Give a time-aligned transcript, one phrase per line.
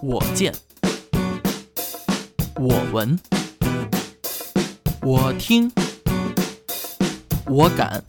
[0.00, 0.54] 我见，
[2.54, 3.18] 我闻，
[5.02, 5.70] 我听，
[7.46, 8.02] 我敢，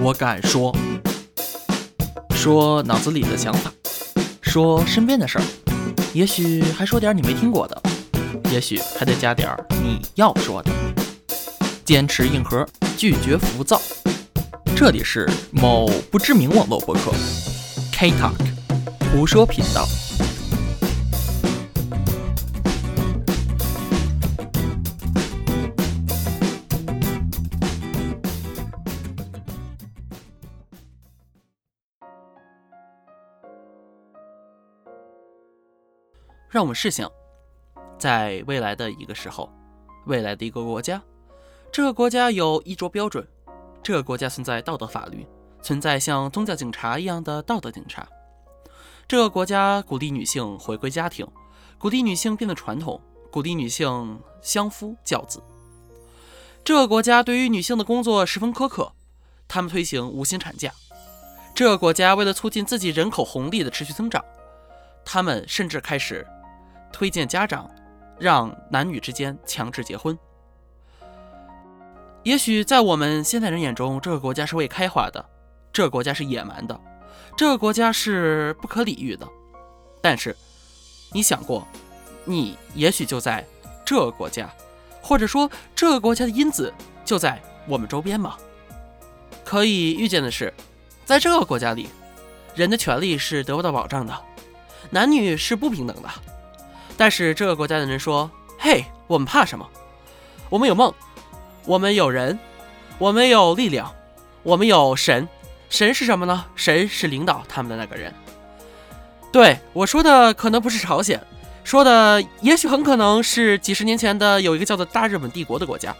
[0.00, 0.74] 我敢说，
[2.34, 3.72] 说脑子里的想法，
[4.42, 5.44] 说身边的事儿，
[6.12, 7.80] 也许还说点你没听过的，
[8.50, 10.70] 也许还得加点儿你要说的。
[11.84, 12.66] 坚持硬核，
[12.96, 13.80] 拒绝浮躁。
[14.74, 17.12] 这里是某不知名网络博客。
[17.92, 18.32] K Talk
[19.12, 19.84] 胡说频道。
[36.48, 37.10] 让我们试想，
[37.98, 39.50] 在未来的一个时候，
[40.06, 41.02] 未来的一个国家，
[41.72, 43.26] 这个国家有衣着标准，
[43.82, 45.26] 这个国家存在道德法律，
[45.60, 48.06] 存在像宗教警察一样的道德警察。
[49.10, 51.26] 这个国家鼓励女性回归家庭，
[51.78, 55.42] 鼓励女性变得传统，鼓励女性相夫教子。
[56.62, 58.92] 这个国家对于女性的工作十分苛刻，
[59.48, 60.72] 他们推行无薪产假。
[61.56, 64.24] 这个国家为了促进自己人口红利的持续增长，
[65.04, 66.24] 他们甚至开始
[66.92, 67.68] 推荐家长
[68.16, 70.16] 让男女之间强制结婚。
[72.22, 75.28] 也许在我们现代人眼中，这个国家是未开化的，
[75.72, 76.80] 这个国家是野蛮的，
[77.36, 79.28] 这个国家是不可理喻的。
[80.00, 80.36] 但是，
[81.12, 81.66] 你想过，
[82.24, 83.46] 你也许就在
[83.84, 84.50] 这个国家，
[85.02, 86.72] 或者说这个国家的因子
[87.04, 88.36] 就在我们周边吗？
[89.44, 90.52] 可以预见的是，
[91.04, 91.88] 在这个国家里，
[92.54, 94.18] 人的权利是得不到保障的，
[94.90, 96.08] 男女是不平等的。
[96.96, 99.68] 但是这个国家的人说：“嘿，我们怕什么？
[100.48, 100.92] 我们有梦。”
[101.66, 102.38] 我们有人，
[102.98, 103.94] 我们有力量，
[104.42, 105.28] 我们有神。
[105.70, 106.44] 神是什么呢？
[106.54, 108.12] 神是领导他们的那个人。
[109.32, 111.18] 对我说的可能不是朝鲜，
[111.64, 115.94] 说的也许很可能是几十年前的有一个叫做大日本帝国的国家。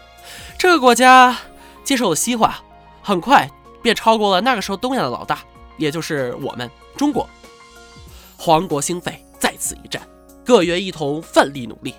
[0.57, 1.35] 这个国家
[1.83, 2.61] 接受了西化，
[3.01, 3.49] 很快
[3.81, 5.39] 便超过了那个时候东亚的老大，
[5.77, 7.27] 也就是我们中国。
[8.37, 10.01] 皇国兴废，在此一战，
[10.45, 11.95] 各员一同奋力努力。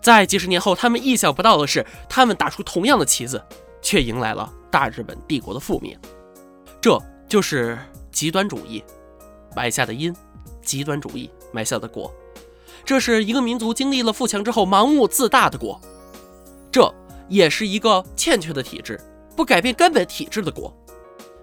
[0.00, 3.42] 在几十年后，他们意想不到的是，他们打出同样的旗子，
[3.82, 5.98] 却迎来了大日本帝国的覆灭。
[6.84, 7.78] 这就是
[8.12, 8.84] 极端主义
[9.56, 10.14] 埋下的因，
[10.60, 12.12] 极端主义埋下的果。
[12.84, 15.80] 这是一个民族经历了富强之后盲目自大的果，
[16.70, 16.94] 这
[17.26, 19.00] 也是一个欠缺的体制，
[19.34, 20.70] 不改变根本体制的果。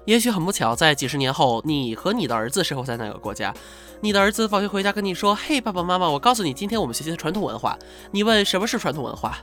[0.05, 3.51] 也许很不巧，在几十年后，你和你的儿子生活在那个国家。
[3.99, 7.75] 你的儿子放学回家跟你说：“嘿，爸爸妈妈，我告诉你，今天我们学习的传统文化。”
[8.13, 9.39] 你问什么是传统文化，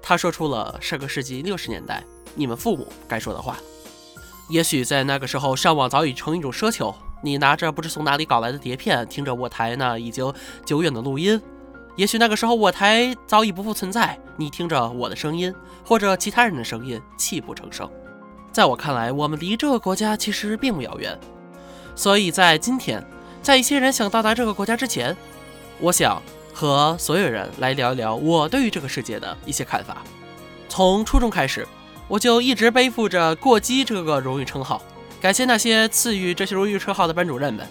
[0.00, 2.02] 他说出了上个世纪六十年代
[2.34, 3.58] 你们父母该说的话。
[4.48, 6.94] 也许在那个时候，上网早已成一种奢求。
[7.22, 10.32] 你拿着不知从哪里搞来的碟片，听着我台那已经
[10.64, 11.40] 久远的录音。
[11.96, 15.54] 也许那个时候我台早已不复存在，你听着我的声音
[15.84, 17.90] 或者其他人的声音，泣不成声。
[18.52, 21.18] 在我看来，我们离这个国家其实并不遥远。
[21.94, 23.04] 所以在今天。
[23.40, 25.16] 在一些人想到达这个国家之前，
[25.78, 26.20] 我想
[26.52, 29.98] 和所有人来聊一聊我对于这个世界的一些看法。
[30.68, 31.66] 从初中开始，
[32.08, 34.82] 我就一直背负着“过激”这个荣誉称号。
[35.20, 37.66] 感谢那些赐予这些荣誉称号的班主任们，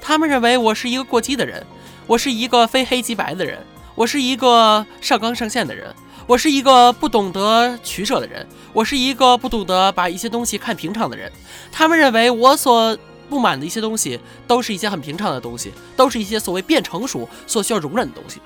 [0.00, 1.64] 他们认为我是一个过激的人，
[2.06, 3.58] 我是一个非黑即白的人，
[3.94, 5.94] 我是一个上纲上线的人，
[6.26, 11.30] 我是一个不懂得取舍的人，我是一个不懂得把一些东西看平常的人。
[11.70, 12.98] 他们认为我所。
[13.30, 18.40] 不满的一些东西，都是一些很平常的东西，都是一些所谓变成熟所需要容忍的东西。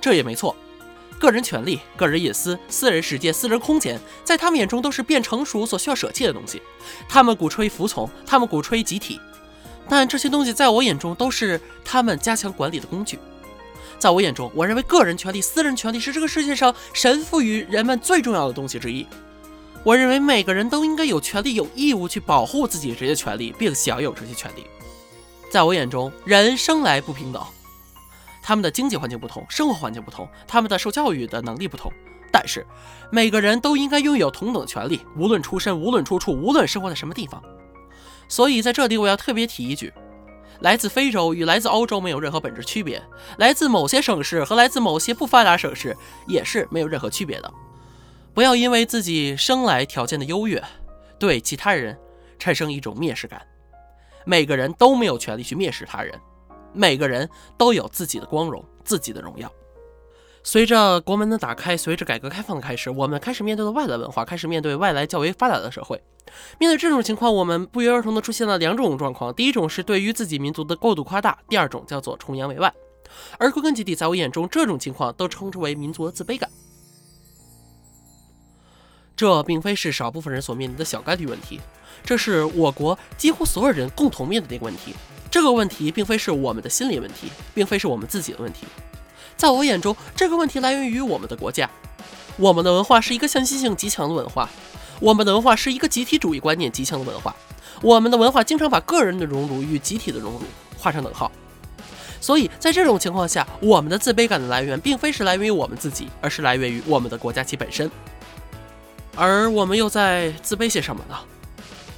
[0.00, 0.54] 这也没错，
[1.20, 6.62] 个人权利、个人隐私、私人世界、私人空间，在他们眼中都是变成熟所需要舍弃的东西。
[7.06, 9.20] 他们鼓吹服从，他们鼓吹集体，
[9.86, 13.18] 但这些东西在我眼中都是他们加强管理的工具。
[13.98, 19.06] 在我眼中，我认为个人权利、私人权利是这个世界上神赋予人们最重要的东西之一。
[19.84, 24.64] 我认为每个人都应该有权利、有义务去保护自己这些权利，并享有这些权利。
[25.50, 27.44] 在我眼中，人生来不平等，
[28.42, 31.92] 他们的经济环境不同，生活环境不同，他们的受教育的能力不同，
[32.32, 32.66] 但是
[33.10, 37.42] 每个人都应该拥有同等权利，无论出身，无论出处，无论生活在什么地方。
[38.28, 39.92] 所以在这里，我要特别提一句：
[40.60, 43.02] 来自非洲与来自欧洲没有任何本质区别，
[43.38, 45.96] 来自某些省市和来自某些不发达省市
[46.28, 47.52] 也是没有任何区别的。
[48.32, 50.62] 不要因为自己生来条件的优越，
[51.18, 51.98] 对其他人
[52.38, 53.42] 产生一种蔑视感。
[54.24, 56.14] 每个人都没有权利去蔑视他人，
[56.72, 59.50] 每个人都有自己的光荣、自己的荣耀。
[60.42, 66.02] 随着国门的打开，随着改革开放的开始，我们开始面对了外来文化，开始面对外来较为发达的社会。
[66.58, 72.72] 面对这种情况，我们不约而同地出现了两种状况：第一种是对于自己民族的过度夸大；第二种叫做崇洋媚外。
[73.36, 76.48] 而归根结底，在我眼中，这种情况都称之为民族的自卑感。
[79.14, 81.60] 这并非是少部分人所面临的小概率问题，
[82.02, 84.94] 这是我国几乎所有人共同面对的一个问题。
[85.30, 88.66] 这个问题并非是我们的心理问题，并非是我们自己的问题。
[89.36, 91.70] 在我眼中，这个问题来源于我们的国家。
[92.36, 94.48] 我们的文化是一个向心性极强的文化，
[94.98, 97.34] 我们的文化是一个集体主义观念极强的文化。
[97.80, 100.42] 我们的文化经常把个人的荣辱与集体的荣辱
[100.76, 101.30] 画上等号。
[102.20, 107.90] 所以在这种情况下，我们的自卑感的来源并非是来源于我们自己，而是来源于我们的国家其本身。
[109.16, 111.16] 而我们又在自卑些什么呢？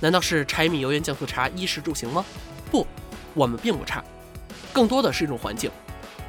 [0.00, 2.24] 难道是柴米油盐酱醋茶、衣食住行吗？
[2.70, 2.86] 不，
[3.34, 4.02] 我们并不差，
[4.72, 5.70] 更多的是一种环境。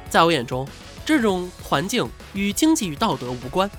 [0.08, 0.66] 在我眼中，
[1.04, 3.70] 这种环境与经济与道德无关。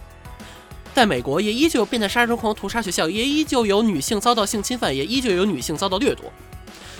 [0.93, 6.31] 在美国，也依旧有变态杀人狂屠杀学校，也依旧有女性遭到性侵犯，也依旧有女性遭到掠夺。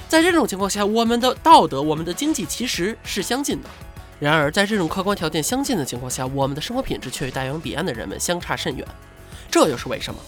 [0.08, 3.70] 在这种情况下，我们的道德、我们的经济其实是相近的。
[4.20, 8.86] 然而，在这种客观条件相近的情况下，我们的生活品质却与大洋彼岸的人们相差甚远。
[9.50, 10.20] 这又是为什么？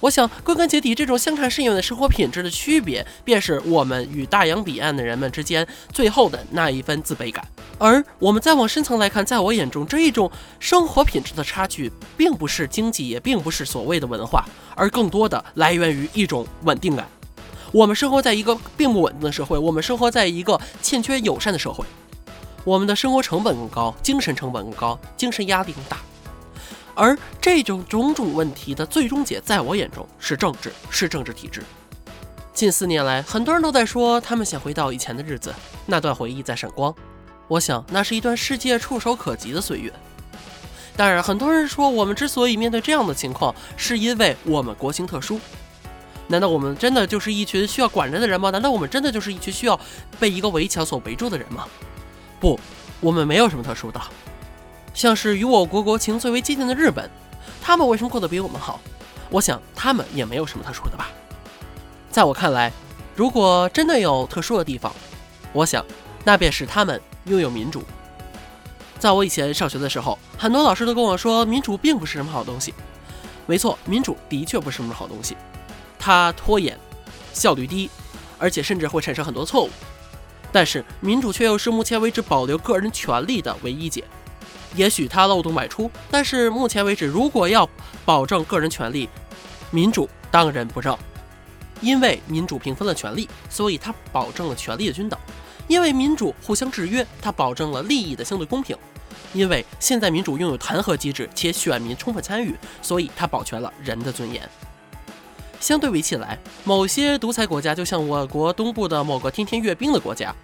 [0.00, 7.44] 我想，归根结底，这种相差甚远的生活品质的区别，便是我们与大洋彼岸的人们之间最后的那一分自卑感。
[7.78, 10.30] 而我们再往深层来看，在我眼中，这一种
[10.60, 14.44] 生活品质的差距，并不是经济，也并不是所谓的文化，
[14.76, 17.08] 而更多的来源于一种稳定感。
[17.72, 21.84] 我们生活在一个并不稳定的社会，我们生活在一个欠缺友善的社会，
[22.64, 25.98] 我们的生活成本更高，精神成本更高，精神压力更大。
[26.98, 31.62] 而这种种种问题的最终解，在我眼中是政治，是政治体制。
[32.52, 35.54] 近四年来，很多人都在说他们想回到以前的日子，
[35.86, 36.92] 那段回忆在闪光。
[37.46, 39.92] 我想，那是一段世界触手可及的岁月。
[40.96, 45.38] 当然，很多人说我们之所以面对这样的情况，是因为我们国情特殊。
[46.26, 48.50] 难道我们真的就是一群需要管着的人吗？
[48.50, 49.78] 难道我们真的就是一群需要
[50.18, 51.64] 被一个围墙所围住的人吗？
[52.40, 52.58] 不，
[52.98, 54.00] 我们没有什么特殊的。
[54.98, 57.08] 像是与我国国情最为接近的日本，
[57.62, 58.80] 他们为什么过得比我们好？
[59.30, 61.08] 我想他们也没有什么特殊的吧。
[62.10, 62.72] 在我看来，
[63.14, 64.92] 如果真的有特殊的地方，
[65.52, 65.86] 我想
[66.24, 67.84] 那便是他们拥有民主。
[68.98, 72.74] 在我以前上学的时候，很多老师都跟我说，民主并不是什么好东西。
[73.46, 75.36] 没错，民主的确不是什么好东西，
[75.96, 76.76] 它拖延，
[77.32, 77.88] 效率低，
[78.36, 79.70] 而且甚至会产生很多错误。
[80.50, 84.02] 但是民主却又是目前为止保留个人权利的唯一解。
[84.74, 87.68] 也许它漏洞百出，但是目前为止，如果要
[88.04, 89.08] 保证个人权利，
[89.70, 90.98] 民主当仁不让。
[91.80, 95.16] 因为民主平分了权利，所以它保证了权力的均等；
[95.68, 98.76] 因为民主互相制约，它保证了利益的相对公平；
[99.32, 104.48] 因为现在民主拥有弹劾机制，且选民充分参与，所以它保全了人的尊严。
[105.60, 110.34] 相对比起来，某些独裁国家就像我国东部的某个天天阅兵的国家，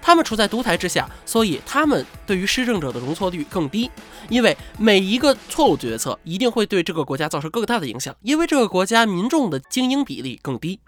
[0.00, 3.90] 他们处在独裁之下，所以他们对于施政者的容错率更低，
[4.28, 10.80] 因为每一个错误决策一定会对这个国家造成更大的影响，因为这个国家民众的精英比例更低。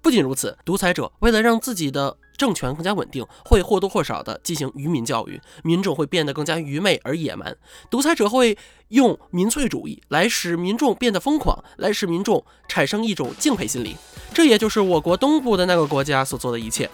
[0.00, 7.56] 不仅如此，独裁者为了让自己的政权更加稳定，会或多或少的进行愚民教育，民众会变得更加愚昧而野蛮。
[7.90, 8.56] 独裁者会
[8.88, 13.96] 用民粹主义来使民众变得疯狂，来使民众产生一种敬佩心理。
[14.32, 16.88] 这也就是我国东部的那个国家所做的一切。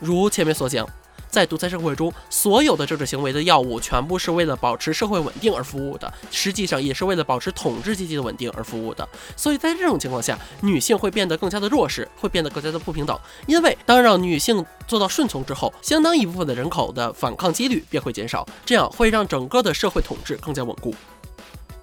[0.00, 0.88] 如前面所讲。
[1.28, 9.08] 在独裁社会中，所有的政治行为的药物全部是为了保持社会稳定而服务的，实际上也是为了保持统治阶级的稳定而服务的。
[9.36, 13.16] 所以在这种情况下，女性会变得更加的弱势，会变得更加的不平等。
[13.46, 20.92] 因为当让女性做到顺从之后，相当一部分的人口的反抗几率便会减少，这样会让整个的社会统治更加稳固。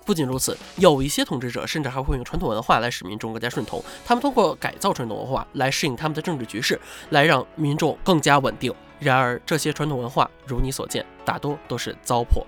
[0.07, 8.73] 不仅如此，有一些统治者甚至还会用传统文化来使民众更加顺从，他们通过改造传统文化来适应他们的政治局势，来让民众更加稳定。
[8.99, 12.45] 然而，这些传统文化如你所见，大多都是糟粕。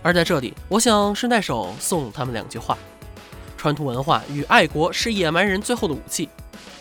[0.00, 2.78] 而在这里，我想顺带手送他们两句话：
[3.56, 6.28] 传统文化与爱国是野蛮人最后的武器，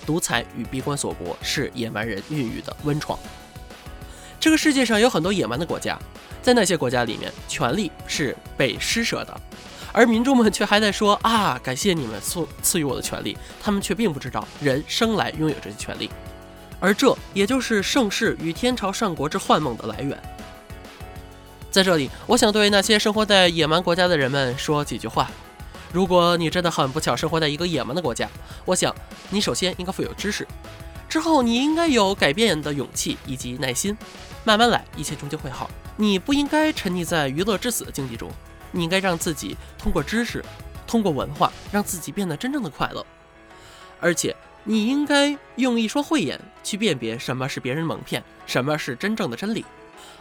[0.06, 3.18] 独裁与闭关锁国是野蛮人孕育的温床。
[4.44, 5.98] 这个世界上有很多野蛮的国家，
[6.42, 9.42] 在那些国家里面，权力是被施舍的，
[9.94, 13.38] 而民众们却还在说啊，感谢你们赐赐予我的权利。
[13.62, 16.10] 他们却并不知道，人生来拥有这些权利。
[16.82, 20.22] 而这也就是盛世与天朝上国之幻梦的来源。
[21.72, 25.32] 在这里，我想对那些生活在野蛮国家的人们说几句话：
[25.94, 28.28] 如果你真的很不巧生活在一个野蛮的国家，
[28.66, 28.94] 我想
[29.30, 30.46] 你首先应该富有知识，
[31.08, 33.98] 之后你应该有改变的勇气以及耐心。
[34.44, 35.70] 慢慢来，一切终究会好。
[35.96, 38.30] 你不应该沉溺在娱乐至死的境地中，
[38.72, 40.44] 你应该让自己通过知识，
[40.86, 43.06] 通过文化，让自己变得真正的快乐。
[44.00, 49.64] 而且，你应该用一双慧眼去辨别什么是别人蒙骗，什么是真正的真理。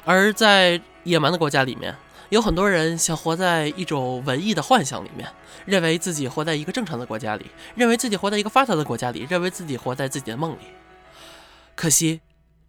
[0.04, 1.94] 而在野蛮的国家里面，
[2.28, 5.28] 有很多人想活在一种文艺的幻想里面，
[5.64, 10.58] 认为自己活在一个正常的国家里，认为自己活在一个发达的国家里，认为自己活在自己的梦里。
[11.74, 12.20] 可惜，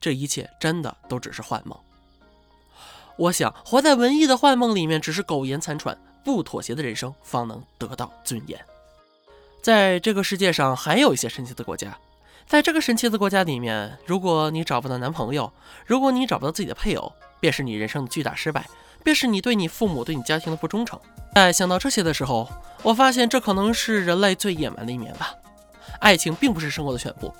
[0.04, 1.80] 这一切真的都只是幻梦。
[3.16, 8.60] 我想，活在文艺的幻梦里面，只是苟延残喘，不妥协的人生方能得到尊严。
[9.62, 11.98] 在这个世界上，还有一些神奇的国家。
[12.46, 15.50] 在这个神奇的国家里面，如果你找不到男朋友，
[15.86, 18.68] 如果你找不到自己的配偶，便是你人生的巨大失败，
[19.06, 21.00] 便是你对你父母、对你家庭的不忠诚。
[21.34, 22.50] 在想到这些的时候，
[22.82, 25.34] 我发现这可能是人类最野蛮的一面吧。
[26.02, 27.34] 爱情并不是生活的全部，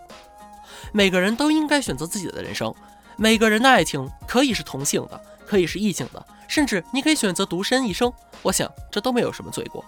[0.94, 2.74] 每个人都应该选择自己的人生。
[3.18, 8.12] 每个人的爱情可以是同性的，可以是异性的，甚至你可以选择独身一生。
[8.42, 9.84] 我想这都没有什么罪过。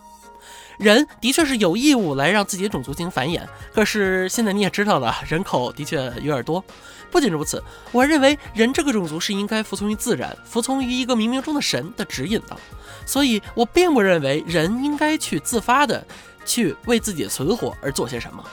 [0.78, 3.42] 人的确是有义务来让自己的种族进行繁衍，
[3.74, 6.64] 可是现在你也知道了， 人口的确有点多。
[7.10, 12.58] 不仅如此，我认为人这个种族是应该服从于自然，服从于一个冥冥中的神的指引的。
[13.06, 16.06] 所以我并不认为人应该去自发的
[16.46, 18.44] 去为自己的存活而做些什么。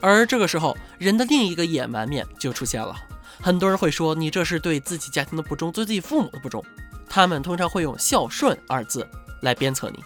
[0.00, 2.96] 而这个时候，人的另一个野蛮面就出现了。
[3.40, 6.64] 很多人会说你这是对自己家庭的不忠，对自己父母的不忠。
[7.08, 9.06] 他们通常会用孝顺二字
[9.42, 10.02] 来鞭策你。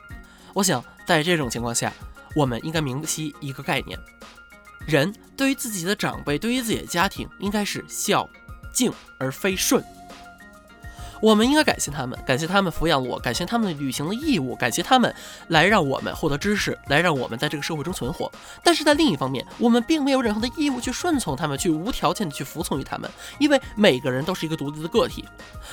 [0.54, 0.82] 我想。
[1.04, 1.92] 在这种情况下，
[2.32, 3.98] 我们应该明晰一个概念：
[4.86, 8.26] 人对于自己的长辈，对于自己的家庭，应该是孝
[8.72, 9.84] 敬而非顺。
[11.22, 15.14] 我们应该感谢他们，感谢他们抚养我，感谢他们履行的义务，感谢他们
[15.46, 18.28] 来让我们获得知识，来让我们在这个社会中存活。
[18.60, 25.24] 但是在另一方面，我们并没有任何的义务去顺从他们，去无条件的去服从于他们，因为每个人都是一个独立的个体。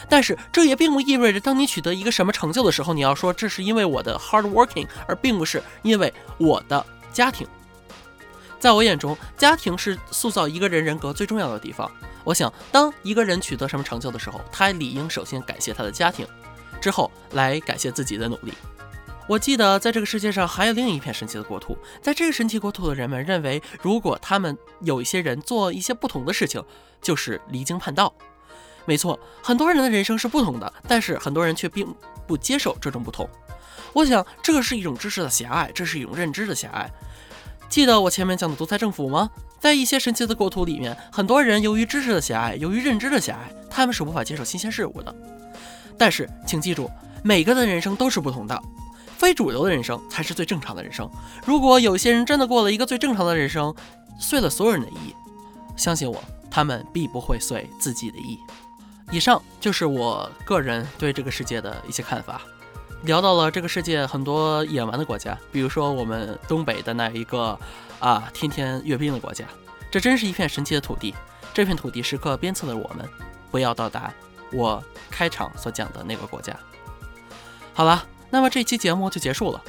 [0.08, 7.48] 但是这也并不意味着，当你取得一个什么成就的时候，你要说这是因为我的 hard working，而并不是因为我的家庭。
[8.60, 11.90] 在我眼中，家庭是塑造一个人人格最重要的地方。
[12.26, 16.28] 我想，当一个人取得什么成就的时候，他理应首先感谢他的家庭，
[16.82, 18.54] 之后来感谢自己的努力。
[19.28, 26.64] 我记得在这个世界上还有另一片神奇的国土，在这个神奇国土的人们认为，如果他们有一些人做一些不同的事情，
[27.02, 28.14] 就是离经叛道。
[28.86, 31.96] 没错，很多人的人生是不同的，但是很多人却并
[32.28, 33.30] 不接受这种不同。
[33.94, 36.92] 我想，这是一种知识的狭隘，这是一种认知的狭隘。
[37.70, 39.30] 记得我前面讲的独裁政府吗？
[39.60, 45.16] 在一些神奇的国土里面，很多人由于知识的狭隘，由于认知的狭隘，他们是无法接受新鲜事物的。
[45.98, 46.90] 但是，请记住，
[47.24, 48.60] 每个人的人生都是不同的，
[49.18, 51.08] 非主流的人生才是最正常的人生。
[51.46, 53.74] 如果有些人真的过了一个最正常的人生，
[54.20, 55.14] 遂了所有人的意，
[55.76, 58.40] 相信我，他们必不会遂自己的意。
[59.12, 62.42] 以上就是我个人对这个世界的一些看法。
[63.04, 67.58] 聊到了这个世界很多野蛮的国家，比如说我们东北的那一个
[68.00, 69.46] 啊，天天阅兵的国家，
[69.90, 71.16] 这真是一片神奇的土地。
[71.54, 73.08] 这片土地时刻鞭策着我们，
[73.50, 74.14] 不要到达
[74.52, 76.56] 我开场所讲的那个国家。
[77.74, 79.62] 好了，那么这期节目就结束了。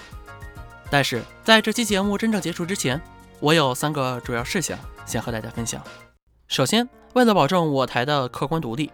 [0.90, 3.00] 但是在这期节目真正结束之前，
[3.38, 5.80] 我有三个主要事项想和大家分享。
[6.48, 8.90] 首先，为了保证我台的客观独立。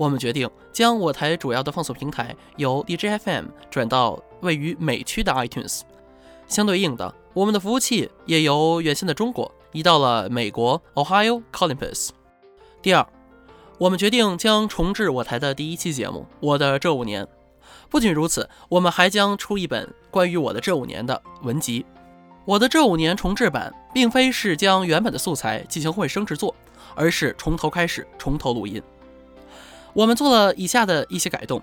[0.00, 5.82] 我们决定将我台主要的放送平台由 DJFM 转到位于美区的 iTunes，
[6.48, 12.08] 相对应的，我们的服务器也由原先的中国移到了美国 Ohio Columbus。
[12.80, 13.06] 第二，
[13.76, 17.22] 我们决定将重置我台的第一期节目《我的这五年》。
[17.90, 21.84] 不仅如此，我们还将出一本关于我的这五年的文集。
[22.46, 26.54] 我的这五年重制版，并非是将原本的素材进行混声制作，
[26.94, 28.82] 而是从头开始，从头录音。
[29.92, 31.60] 我们做了以下的一些改动：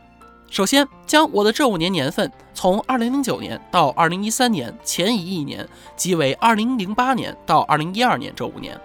[0.49, 8.79] 首先，将我的这五年年份从2009年到2013年前移一年，即为2008年到2012年这五年。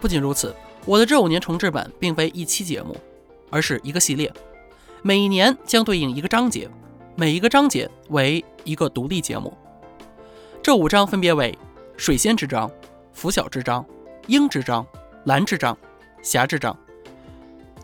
[0.00, 0.54] 不仅如此，
[0.86, 2.96] 我的这五年重置版并非一期节目，
[3.50, 4.32] 而是一个系列，
[5.02, 6.68] 每一年将对应一个章节，
[7.16, 9.52] 每一个章节为一个独立节目。
[10.62, 11.56] 这五章分别为
[11.96, 12.70] 水仙之章、
[13.12, 13.84] 拂晓之章、
[14.26, 14.86] 鹰之章、
[15.24, 15.76] 蓝之章、
[16.22, 16.76] 霞之章。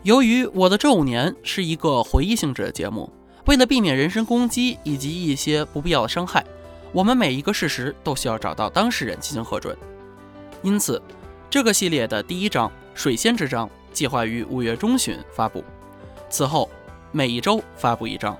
[0.03, 3.11] 由于我的这五年是一个回忆性质的节目，
[3.45, 6.45] 为了避免人身攻击以及一些不必要的伤害，
[6.93, 9.75] 我们每一个事实都需要找到当事人进行核准。
[10.61, 11.01] 因此，
[11.49, 15.63] 这个系列的第一章《水仙之章》计划于五月中旬发布，
[16.29, 16.69] 此后
[17.11, 18.37] 每一周发布一章。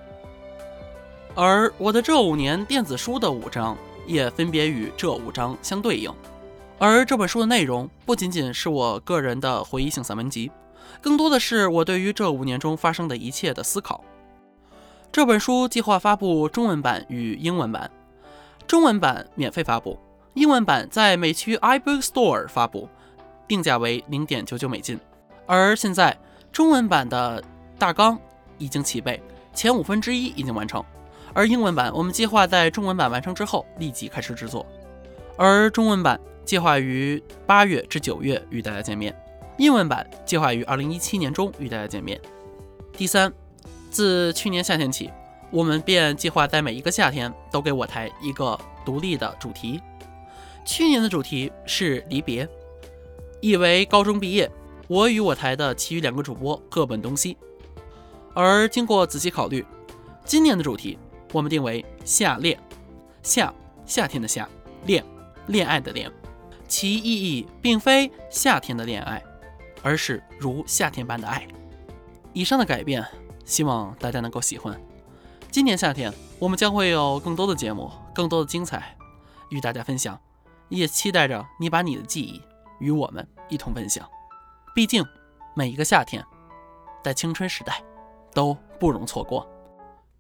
[1.36, 6.12] 而我的这五年电子书的五章也分别与这五章相对应。
[6.80, 10.50] 而这本书的内容不仅仅是我个人的回忆性散文集。
[11.02, 14.04] 更多的是我对于这五年中发生的一切的思考。
[15.12, 17.90] 这本书计划发布中文版与英文版，
[18.68, 19.98] 中文版免费发布，
[20.34, 22.88] 英文版在美区 iBook Store 发布，
[23.48, 25.00] 定价为零点九九美金。
[25.46, 26.16] 而现在
[26.52, 27.44] 中文版的
[27.80, 28.20] 大纲
[28.58, 29.22] 已经齐备，
[29.54, 30.84] 前五分之一已经完成。
[31.34, 34.66] 而英文版我们计划在中文版完成之后立即开始制作，
[35.38, 39.16] 而中文版计划于八月至九月与大家见面，
[39.58, 42.20] 英文版计划于二零一七年中与大家见面。
[42.94, 43.32] 第三。
[43.90, 45.10] 自去年夏天起，
[45.50, 49.82] 我们便计划在每一个夏天都给我台一个独立的主题。
[50.66, 52.48] 去年的主题是离别，
[53.40, 54.52] 意为高中毕业。
[54.88, 57.38] 我与我台的其余两个主播各奔东西。
[58.34, 59.66] 而经过仔细考虑，
[60.26, 61.00] 今年的主题
[61.32, 62.60] 我们定为夏恋。
[63.24, 63.52] 夏，
[63.86, 64.46] 夏天的夏；
[64.86, 65.04] 恋，
[65.48, 66.12] 恋爱的恋。
[66.68, 69.24] 其意义并非夏天的恋爱，
[69.82, 71.48] 而是如夏天般的爱。
[72.34, 73.06] 以上的改变。
[73.48, 74.78] 希望大家能够喜欢。
[75.50, 78.94] 今年夏天，我们将会有更多的节目，更多的精彩
[79.52, 80.20] 与大家分享，
[80.68, 82.42] 也期待着你把你的记忆
[82.80, 84.06] 与我们一同分享。
[84.76, 85.02] 毕竟，
[85.56, 86.22] 每一个夏天，
[87.02, 87.82] 在青春时代，
[88.34, 89.50] 都不容错过。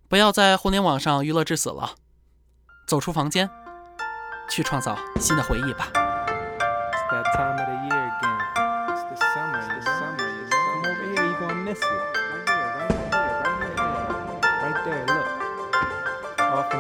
[0.08, 1.96] 不要在互联网上娱乐至死了，
[2.88, 3.50] 走出房间，
[4.50, 5.92] 去创造新的回忆吧。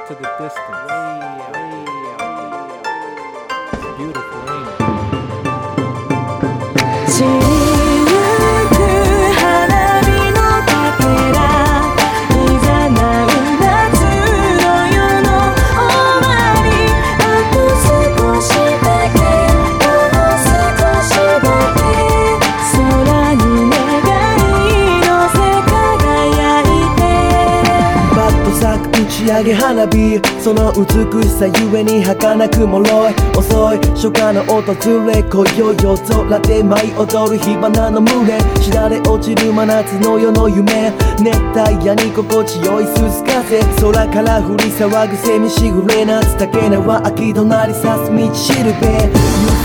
[0.07, 0.87] To the distance.
[0.87, 1.19] Way,
[1.51, 2.27] way, way,
[3.73, 4.69] it's beautiful, ain't
[7.51, 7.56] it?
[29.37, 30.19] 上げ花火。
[30.41, 33.13] その美しさゆえに儚く脆い。
[33.37, 34.61] 遅い初夏の訪
[35.05, 38.39] れ今宵夜空で舞い踊る火花の群れ。
[38.59, 40.91] しだれ落ちる真夏の夜の夢。
[41.19, 42.93] 熱帯夜に心地よい涼
[43.25, 48.87] 風空から降り騒ぐセミしぐれ夏竹縄秋隣さす道しるべ。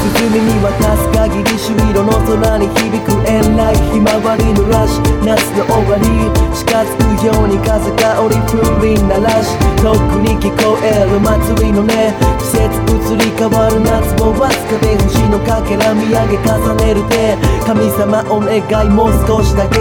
[0.02, 5.24] 夕涼みに渡す限り朱色の空に響く遠来ひまわりのラッシュ。
[5.24, 6.04] 夏の終わり
[6.52, 6.84] 近づ
[7.18, 9.61] くように風がり風鈴鳴らし。
[9.82, 17.36] 遠くに聞こえる祭りのね季節移り変わる夏もわずかで星のかけら見上げ重ねる手。
[17.66, 19.78] 神様お願いもう少しだけ。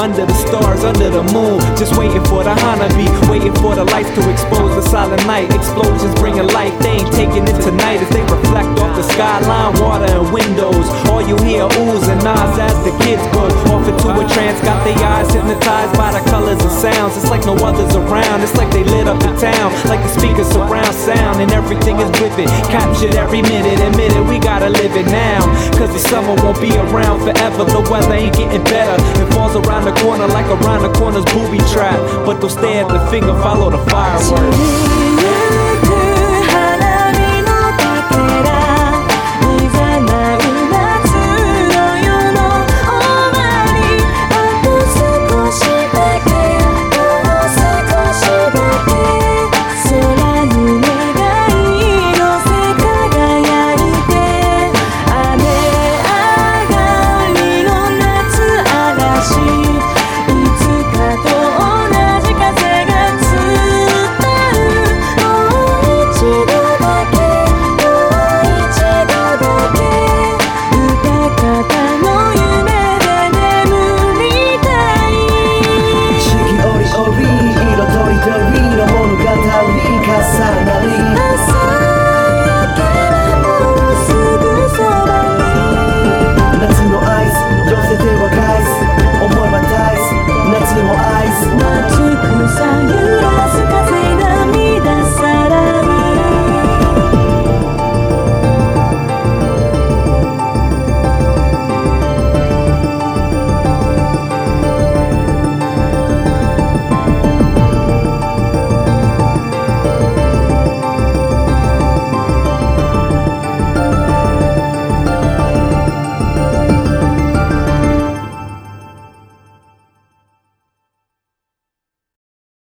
[0.00, 1.60] under the stars, under the moon.
[1.76, 4.59] Just waiting for the honeybee, waiting for the lights to explode
[5.00, 5.48] silent night.
[5.54, 10.04] Explosions bringing life, they ain't taking it tonight as they reflect off the skyline, water
[10.04, 10.84] and windows.
[11.08, 14.60] All you hear oohs and ahs as the kids go off into a trance.
[14.60, 17.16] Got their eyes hypnotized by the colors and sounds.
[17.16, 18.42] It's like no others around.
[18.44, 22.10] It's like they lit up the town, like the speakers surround sound, and everything is
[22.20, 22.48] vivid.
[22.68, 24.20] Captured every minute and minute.
[24.28, 25.40] We gotta live it now,
[25.80, 27.64] cause the summer won't be around forever.
[27.64, 28.96] The weather ain't getting better.
[29.16, 31.96] It falls around the corner like around the corner's booby trap.
[32.26, 34.89] But they'll stay at the finger, follow the fireworks.
[35.00, 35.89] 夜